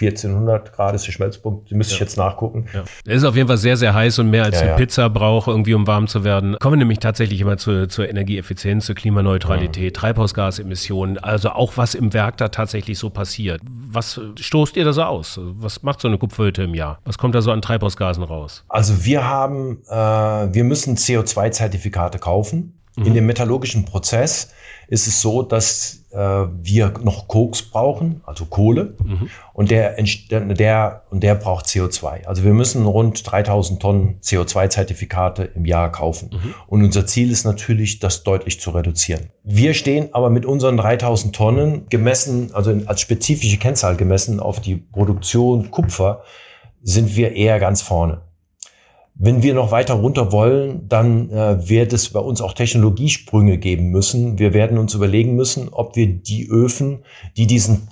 [0.00, 1.70] 1400 Grad ist der Schmelzpunkt.
[1.70, 1.96] Die müsste ja.
[1.96, 2.66] ich jetzt nachgucken.
[2.72, 2.84] Ja.
[3.06, 5.48] Er ist auf jeden Fall sehr, sehr heiß und mehr als ja, eine Pizza braucht,
[5.48, 6.56] irgendwie um warm zu werden.
[6.60, 12.12] Kommen wir nämlich tatsächlich immer zu, zur Energieeffizienz, zur Klimaneutralität, Treibhausgasemissionen, also auch was im
[12.12, 13.60] Werk da tatsächlich so passiert.
[13.64, 15.40] Was stoßt ihr da so aus?
[15.42, 16.98] Was macht so eine Kupferhütte im Jahr?
[17.04, 18.64] Was kommt da so an Treibhausgasen raus?
[18.68, 22.78] Also wir haben, äh, wir müssen CO2-Zertifikate kaufen.
[22.96, 23.06] Mhm.
[23.06, 24.52] In dem metallurgischen Prozess
[24.88, 29.28] ist es so, dass wir noch Koks brauchen, also Kohle, mhm.
[29.52, 32.24] und der, der, und der braucht CO2.
[32.24, 36.30] Also wir müssen rund 3000 Tonnen CO2-Zertifikate im Jahr kaufen.
[36.32, 36.54] Mhm.
[36.66, 39.30] Und unser Ziel ist natürlich, das deutlich zu reduzieren.
[39.42, 44.76] Wir stehen aber mit unseren 3000 Tonnen gemessen, also als spezifische Kennzahl gemessen auf die
[44.76, 46.22] Produktion Kupfer,
[46.82, 48.20] sind wir eher ganz vorne.
[49.16, 53.90] Wenn wir noch weiter runter wollen, dann äh, wird es bei uns auch Technologiesprünge geben
[53.90, 54.40] müssen.
[54.40, 57.04] Wir werden uns überlegen müssen, ob wir die Öfen,
[57.36, 57.86] die diesen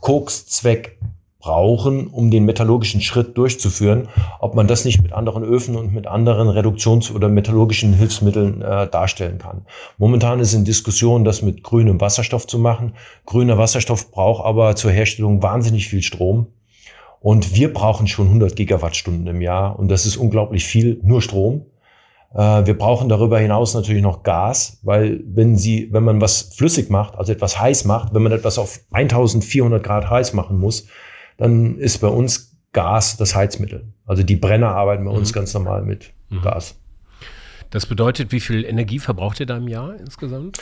[0.00, 0.98] Kokszweck
[1.38, 4.08] brauchen, um den metallurgischen Schritt durchzuführen,
[4.40, 8.86] ob man das nicht mit anderen Öfen und mit anderen Reduktions- oder metallurgischen Hilfsmitteln äh,
[8.86, 9.66] darstellen kann.
[9.98, 12.94] Momentan ist in Diskussion, das mit grünem Wasserstoff zu machen.
[13.26, 16.46] Grüner Wasserstoff braucht aber zur Herstellung wahnsinnig viel Strom.
[17.22, 21.66] Und wir brauchen schon 100 Gigawattstunden im Jahr und das ist unglaublich viel, nur Strom.
[22.34, 26.90] Äh, wir brauchen darüber hinaus natürlich noch Gas, weil wenn Sie, wenn man was flüssig
[26.90, 30.88] macht, also etwas heiß macht, wenn man etwas auf 1400 Grad heiß machen muss,
[31.36, 33.92] dann ist bei uns Gas das Heizmittel.
[34.04, 35.34] Also die Brenner arbeiten bei uns mhm.
[35.34, 36.42] ganz normal mit mhm.
[36.42, 36.74] Gas.
[37.70, 40.58] Das bedeutet, wie viel Energie verbraucht ihr da im Jahr insgesamt?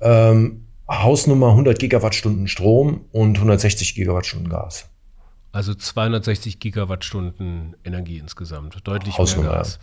[0.00, 4.91] Ähm, Hausnummer 100 Gigawattstunden Strom und 160 Gigawattstunden Gas.
[5.52, 8.76] Also 260 Gigawattstunden Energie insgesamt.
[8.84, 9.78] Deutlich Hausnummer, mehr Gas.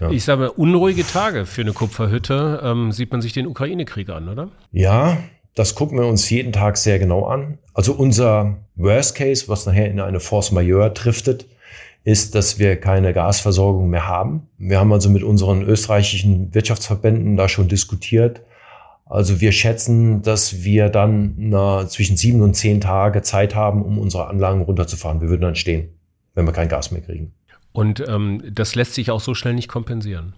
[0.00, 0.10] Ja.
[0.10, 2.60] Ich sage mal, unruhige Tage für eine Kupferhütte.
[2.64, 4.48] Ähm, sieht man sich den Ukraine-Krieg an, oder?
[4.72, 5.18] Ja,
[5.54, 7.58] das gucken wir uns jeden Tag sehr genau an.
[7.74, 11.46] Also unser Worst Case, was nachher in eine Force Majeure driftet,
[12.04, 14.48] ist, dass wir keine Gasversorgung mehr haben.
[14.56, 18.40] Wir haben also mit unseren österreichischen Wirtschaftsverbänden da schon diskutiert.
[19.04, 23.98] Also wir schätzen, dass wir dann na, zwischen sieben und zehn Tage Zeit haben, um
[23.98, 25.20] unsere Anlagen runterzufahren.
[25.20, 25.88] Wir würden dann stehen,
[26.34, 27.34] wenn wir kein Gas mehr kriegen.
[27.72, 30.34] Und ähm, das lässt sich auch so schnell nicht kompensieren?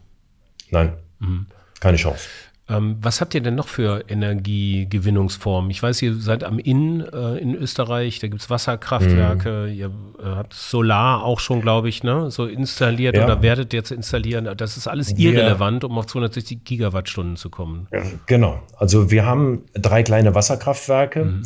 [0.70, 1.46] Nein, mhm.
[1.80, 2.26] keine Chance.
[2.66, 5.70] Ähm, was habt ihr denn noch für Energiegewinnungsformen?
[5.70, 9.74] Ich weiß, ihr seid am Inn äh, in Österreich, da gibt es Wasserkraftwerke, mhm.
[9.74, 9.86] ihr
[10.18, 13.24] äh, habt Solar auch schon, glaube ich, ne, so installiert ja.
[13.24, 14.48] oder werdet jetzt installieren.
[14.56, 17.86] Das ist alles irrelevant, um auf 260 Gigawattstunden zu kommen.
[17.92, 18.62] Ja, genau.
[18.78, 21.42] Also wir haben drei kleine Wasserkraftwerke, mhm.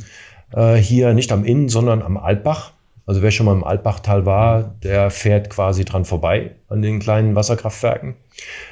[0.52, 2.72] äh, hier nicht am Inn, sondern am Altbach.
[3.08, 7.34] Also wer schon mal im Altbachtal war, der fährt quasi dran vorbei an den kleinen
[7.34, 8.16] Wasserkraftwerken.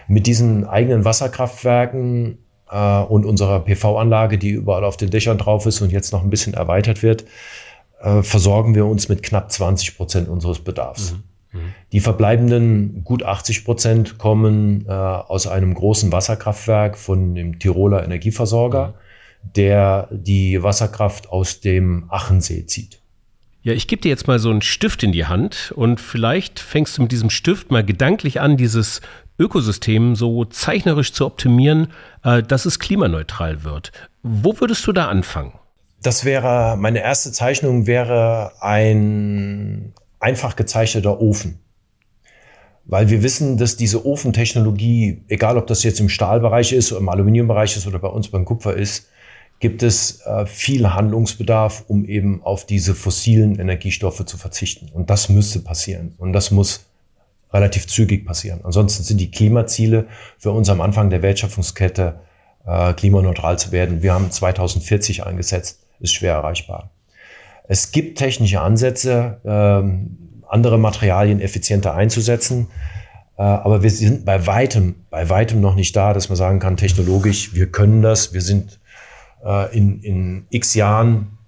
[0.08, 2.36] Mit diesen eigenen Wasserkraftwerken
[2.70, 6.28] äh, und unserer PV-Anlage, die überall auf den Dächern drauf ist und jetzt noch ein
[6.28, 7.24] bisschen erweitert wird,
[8.02, 11.12] äh, versorgen wir uns mit knapp 20 Prozent unseres Bedarfs.
[11.52, 11.58] Mhm.
[11.58, 11.72] Mhm.
[11.92, 18.88] Die verbleibenden gut 80 Prozent kommen äh, aus einem großen Wasserkraftwerk von dem Tiroler Energieversorger,
[18.88, 19.52] mhm.
[19.54, 23.00] der die Wasserkraft aus dem Achensee zieht.
[23.66, 26.96] Ja, ich gebe dir jetzt mal so einen Stift in die Hand und vielleicht fängst
[26.96, 29.00] du mit diesem Stift mal gedanklich an, dieses
[29.40, 31.88] Ökosystem so zeichnerisch zu optimieren,
[32.22, 33.90] äh, dass es klimaneutral wird.
[34.22, 35.52] Wo würdest du da anfangen?
[36.00, 41.58] Das wäre, meine erste Zeichnung wäre ein einfach gezeichneter Ofen.
[42.84, 47.76] Weil wir wissen, dass diese Ofentechnologie, egal ob das jetzt im Stahlbereich ist, im Aluminiumbereich
[47.76, 49.08] ist oder bei uns beim Kupfer ist,
[49.58, 54.90] gibt es äh, viel Handlungsbedarf, um eben auf diese fossilen Energiestoffe zu verzichten.
[54.92, 56.14] Und das müsste passieren.
[56.18, 56.86] Und das muss
[57.52, 58.60] relativ zügig passieren.
[58.64, 60.06] Ansonsten sind die Klimaziele
[60.38, 62.20] für uns am Anfang der Wertschöpfungskette
[62.66, 64.02] äh, klimaneutral zu werden.
[64.02, 66.90] Wir haben 2040 eingesetzt, ist schwer erreichbar.
[67.68, 72.68] Es gibt technische Ansätze, ähm, andere Materialien effizienter einzusetzen.
[73.38, 76.76] Äh, aber wir sind bei weitem, bei weitem noch nicht da, dass man sagen kann,
[76.76, 78.78] technologisch, wir können das, wir sind
[79.44, 81.38] äh, in, in x Jahren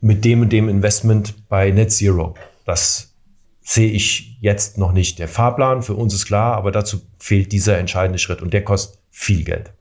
[0.00, 2.34] mit dem und dem Investment bei Net Zero.
[2.64, 3.14] Das
[3.62, 5.18] sehe ich jetzt noch nicht.
[5.18, 8.98] Der Fahrplan für uns ist klar, aber dazu fehlt dieser entscheidende Schritt und der kostet
[9.10, 9.72] viel Geld.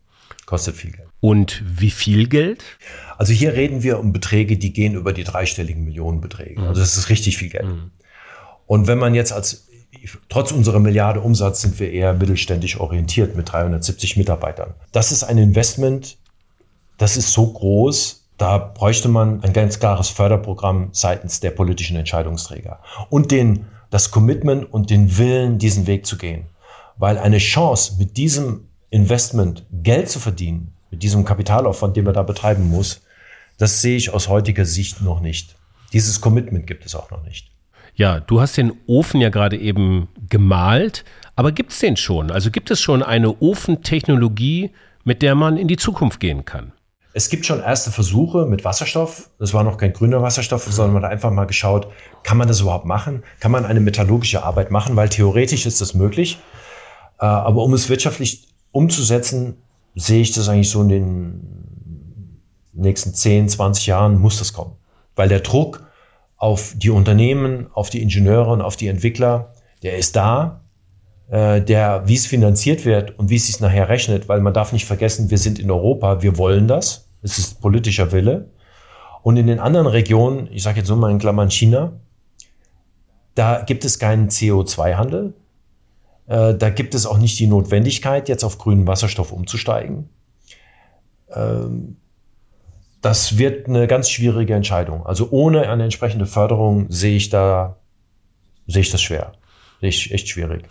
[0.45, 1.07] Kostet viel Geld.
[1.19, 2.63] Und wie viel Geld?
[3.17, 6.61] Also hier reden wir um Beträge, die gehen über die dreistelligen Millionenbeträge.
[6.61, 6.67] Mhm.
[6.67, 7.65] Also das ist richtig viel Geld.
[7.65, 7.91] Mhm.
[8.65, 9.67] Und wenn man jetzt als,
[10.29, 14.73] trotz unserer Milliarde Umsatz sind wir eher mittelständisch orientiert mit 370 Mitarbeitern.
[14.91, 16.17] Das ist ein Investment,
[16.97, 22.79] das ist so groß, da bräuchte man ein ganz klares Förderprogramm seitens der politischen Entscheidungsträger
[23.09, 26.45] und den, das Commitment und den Willen, diesen Weg zu gehen.
[26.97, 32.23] Weil eine Chance, mit diesem Investment Geld zu verdienen, mit diesem Kapitalaufwand, den man da
[32.23, 33.01] betreiben muss,
[33.57, 35.55] das sehe ich aus heutiger Sicht noch nicht.
[35.93, 37.49] Dieses Commitment gibt es auch noch nicht.
[37.95, 41.03] Ja, du hast den Ofen ja gerade eben gemalt,
[41.35, 42.29] aber gibt es den schon?
[42.29, 44.71] Also gibt es schon eine Ofentechnologie,
[45.03, 46.73] mit der man in die Zukunft gehen kann?
[47.17, 49.31] Es gibt schon erste Versuche mit Wasserstoff.
[49.39, 51.87] Das war noch kein grüner Wasserstoff, sondern man hat einfach mal geschaut,
[52.21, 53.23] kann man das überhaupt machen?
[53.39, 54.95] Kann man eine metallurgische Arbeit machen?
[54.95, 56.37] Weil theoretisch ist das möglich.
[57.19, 59.57] Äh, aber um es wirtschaftlich umzusetzen,
[59.95, 64.75] sehe ich das eigentlich so in den nächsten 10, 20 Jahren muss das kommen.
[65.15, 65.87] Weil der Druck
[66.35, 70.61] auf die Unternehmen, auf die Ingenieure und auf die Entwickler, der ist da.
[71.31, 74.71] Äh, der, wie es finanziert wird und wie es sich nachher rechnet, weil man darf
[74.71, 77.06] nicht vergessen, wir sind in Europa, wir wollen das.
[77.27, 78.49] Es ist politischer Wille.
[79.21, 81.93] Und in den anderen Regionen, ich sage jetzt nur mal in Klammern China,
[83.35, 85.33] da gibt es keinen CO2-Handel.
[86.27, 90.09] Äh, da gibt es auch nicht die Notwendigkeit, jetzt auf grünen Wasserstoff umzusteigen.
[91.33, 91.97] Ähm,
[93.01, 95.05] das wird eine ganz schwierige Entscheidung.
[95.05, 97.75] Also ohne eine entsprechende Förderung sehe ich da,
[98.65, 99.33] sehe ich das schwer.
[99.81, 100.63] Sehe ich echt schwierig.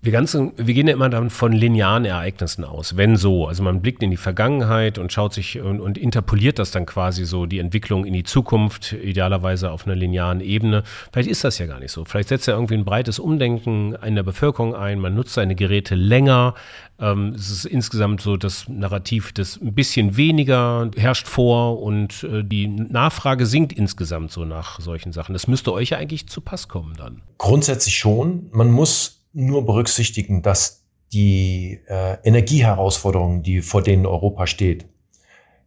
[0.00, 3.48] Wir, ganzen, wir gehen ja immer dann von linearen Ereignissen aus, wenn so.
[3.48, 7.24] Also man blickt in die Vergangenheit und schaut sich und, und, interpoliert das dann quasi
[7.24, 10.84] so, die Entwicklung in die Zukunft, idealerweise auf einer linearen Ebene.
[11.12, 12.04] Vielleicht ist das ja gar nicht so.
[12.04, 15.96] Vielleicht setzt ja irgendwie ein breites Umdenken in der Bevölkerung ein, man nutzt seine Geräte
[15.96, 16.54] länger.
[17.00, 22.44] Ähm, es ist insgesamt so das Narrativ, das ein bisschen weniger herrscht vor und äh,
[22.44, 25.32] die Nachfrage sinkt insgesamt so nach solchen Sachen.
[25.32, 27.22] Das müsste euch ja eigentlich zu Pass kommen dann.
[27.38, 28.46] Grundsätzlich schon.
[28.52, 34.86] Man muss nur berücksichtigen, dass die äh, Energieherausforderungen, die vor denen Europa steht,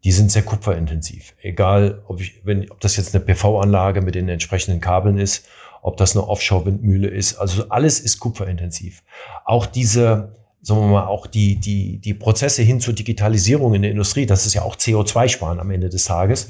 [0.03, 1.35] die sind sehr kupferintensiv.
[1.41, 5.45] Egal, ob, ich, wenn, ob das jetzt eine PV-Anlage mit den entsprechenden Kabeln ist,
[5.81, 7.35] ob das eine Offshore-Windmühle ist.
[7.35, 9.03] Also alles ist kupferintensiv.
[9.45, 13.91] Auch diese, sagen wir mal, auch die, die, die Prozesse hin zur Digitalisierung in der
[13.91, 16.49] Industrie, das ist ja auch CO2-Sparen am Ende des Tages.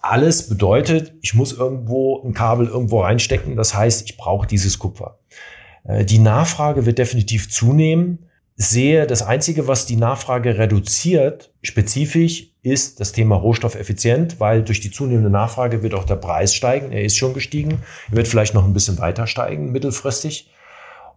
[0.00, 3.56] Alles bedeutet, ich muss irgendwo ein Kabel irgendwo reinstecken.
[3.56, 5.17] Das heißt, ich brauche dieses Kupfer.
[5.88, 8.20] Äh, die Nachfrage wird definitiv zunehmen.
[8.54, 14.90] Sehe, das Einzige, was die Nachfrage reduziert, spezifisch, ist das Thema Rohstoffeffizient, weil durch die
[14.90, 16.92] zunehmende Nachfrage wird auch der Preis steigen.
[16.92, 17.82] Er ist schon gestiegen.
[18.10, 20.50] Er wird vielleicht noch ein bisschen weiter steigen, mittelfristig.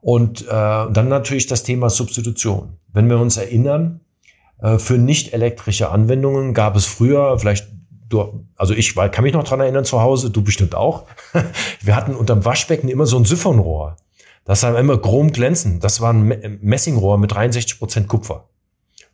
[0.01, 2.77] Und äh, dann natürlich das Thema Substitution.
[2.93, 4.01] Wenn wir uns erinnern,
[4.61, 7.67] äh, für nicht elektrische Anwendungen gab es früher, vielleicht
[8.09, 11.05] du, also ich kann mich noch dran erinnern zu Hause, du bestimmt auch.
[11.81, 13.95] Wir hatten unterm Waschbecken immer so ein Siphonrohr.
[14.45, 15.83] Das war immer chrom glänzend.
[15.83, 18.49] Das war ein Messingrohr mit 63 Prozent Kupfer.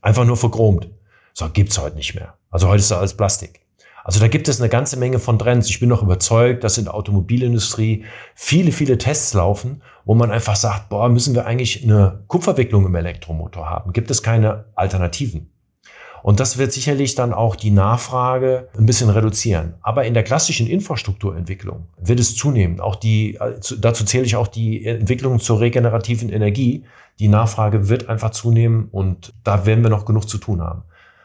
[0.01, 0.89] Einfach nur verchromt.
[1.33, 2.35] So gibt's heute nicht mehr.
[2.49, 3.61] Also heute ist das alles Plastik.
[4.03, 5.69] Also da gibt es eine ganze Menge von Trends.
[5.69, 10.55] Ich bin noch überzeugt, dass in der Automobilindustrie viele, viele Tests laufen, wo man einfach
[10.55, 13.91] sagt, boah, müssen wir eigentlich eine Kupferwicklung im Elektromotor haben?
[13.91, 15.51] Gibt es keine Alternativen?
[16.23, 19.75] Und das wird sicherlich dann auch die Nachfrage ein bisschen reduzieren.
[19.81, 22.79] Aber in der klassischen Infrastrukturentwicklung wird es zunehmen.
[22.79, 23.37] Auch die,
[23.79, 26.83] dazu zähle ich auch die Entwicklung zur regenerativen Energie.
[27.19, 30.83] Die Nachfrage wird einfach zunehmen und da werden wir noch genug zu tun haben.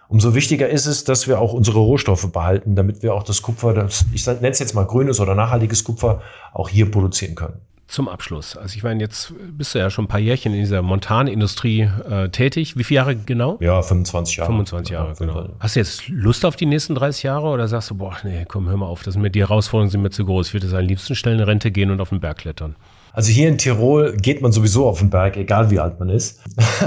[0.08, 3.72] Umso wichtiger ist es, dass wir auch unsere Rohstoffe behalten, damit wir auch das Kupfer,
[3.72, 6.20] das, ich nenne es jetzt mal grünes oder nachhaltiges Kupfer,
[6.52, 7.60] auch hier produzieren können
[7.92, 8.56] zum Abschluss.
[8.56, 12.30] Also ich meine, jetzt bist du ja schon ein paar Jährchen in dieser Montanindustrie äh,
[12.30, 12.76] tätig.
[12.76, 13.58] Wie viele Jahre genau?
[13.60, 14.48] Ja, 25 Jahre.
[14.48, 15.48] 25 Jahre, ja, genau.
[15.60, 18.68] Hast du jetzt Lust auf die nächsten 30 Jahre oder sagst du, boah, nee, komm,
[18.68, 20.48] hör mal auf, das mit die Herausforderungen sind mir zu groß.
[20.48, 22.76] Ich würde am liebsten schnell in Rente gehen und auf den Berg klettern.
[23.14, 26.40] Also hier in Tirol geht man sowieso auf den Berg, egal wie alt man ist.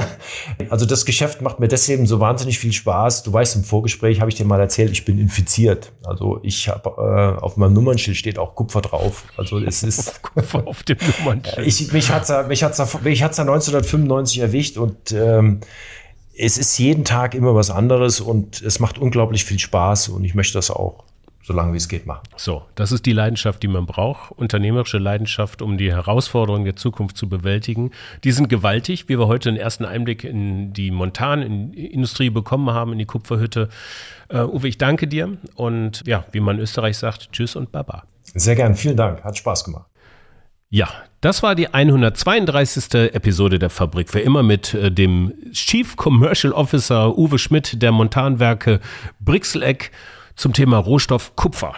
[0.69, 3.23] also das Geschäft macht mir deswegen so wahnsinnig viel Spaß.
[3.23, 5.91] Du weißt, im Vorgespräch habe ich dir mal erzählt, ich bin infiziert.
[6.03, 9.25] Also ich habe äh, auf meinem Nummernschild steht auch Kupfer drauf.
[9.37, 11.67] Also es ist Kupfer auf dem Nummernschild.
[11.67, 15.59] Ich, mich hat's mich hat's mich hat's 1995 erwischt und ähm,
[16.37, 20.33] es ist jeden Tag immer was anderes und es macht unglaublich viel Spaß und ich
[20.33, 21.03] möchte das auch
[21.45, 22.23] solange wie es geht, machen.
[22.35, 24.31] So, das ist die Leidenschaft, die man braucht.
[24.31, 27.91] Unternehmerische Leidenschaft, um die Herausforderungen der Zukunft zu bewältigen.
[28.23, 32.99] Die sind gewaltig, wie wir heute einen ersten Einblick in die Montanindustrie bekommen haben, in
[32.99, 33.69] die Kupferhütte.
[34.33, 38.05] Uh, Uwe, ich danke dir und ja, wie man in Österreich sagt, tschüss und baba.
[38.33, 39.85] Sehr gern, vielen Dank, hat Spaß gemacht.
[40.69, 40.89] Ja,
[41.21, 43.13] das war die 132.
[43.13, 48.79] Episode der Fabrik für immer mit äh, dem Chief Commercial Officer Uwe Schmidt der Montanwerke
[49.19, 49.91] Brixeleck
[50.35, 51.75] zum Thema Rohstoff Kupfer.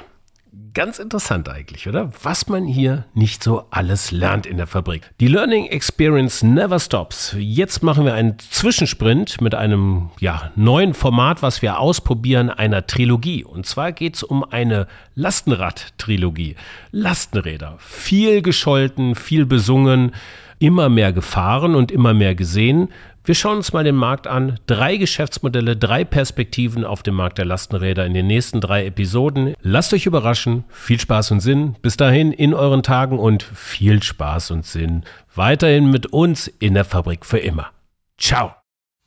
[0.73, 2.11] Ganz interessant eigentlich, oder?
[2.21, 5.09] Was man hier nicht so alles lernt in der Fabrik.
[5.19, 7.35] Die Learning Experience never stops.
[7.39, 13.43] Jetzt machen wir einen Zwischensprint mit einem ja, neuen Format, was wir ausprobieren, einer Trilogie.
[13.43, 16.55] Und zwar geht es um eine Lastenrad-Trilogie.
[16.91, 17.77] Lastenräder.
[17.79, 20.11] Viel gescholten, viel besungen,
[20.59, 22.89] immer mehr gefahren und immer mehr gesehen.
[23.27, 24.57] Wir schauen uns mal den Markt an.
[24.67, 29.53] Drei Geschäftsmodelle, drei Perspektiven auf dem Markt der Lastenräder in den nächsten drei Episoden.
[29.61, 30.63] Lasst euch überraschen.
[30.69, 31.75] Viel Spaß und Sinn.
[31.81, 35.03] Bis dahin in euren Tagen und viel Spaß und Sinn.
[35.35, 37.71] Weiterhin mit uns in der Fabrik für immer.
[38.17, 38.53] Ciao.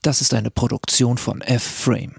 [0.02, 2.16] Das ist eine Produktion von F-Frame.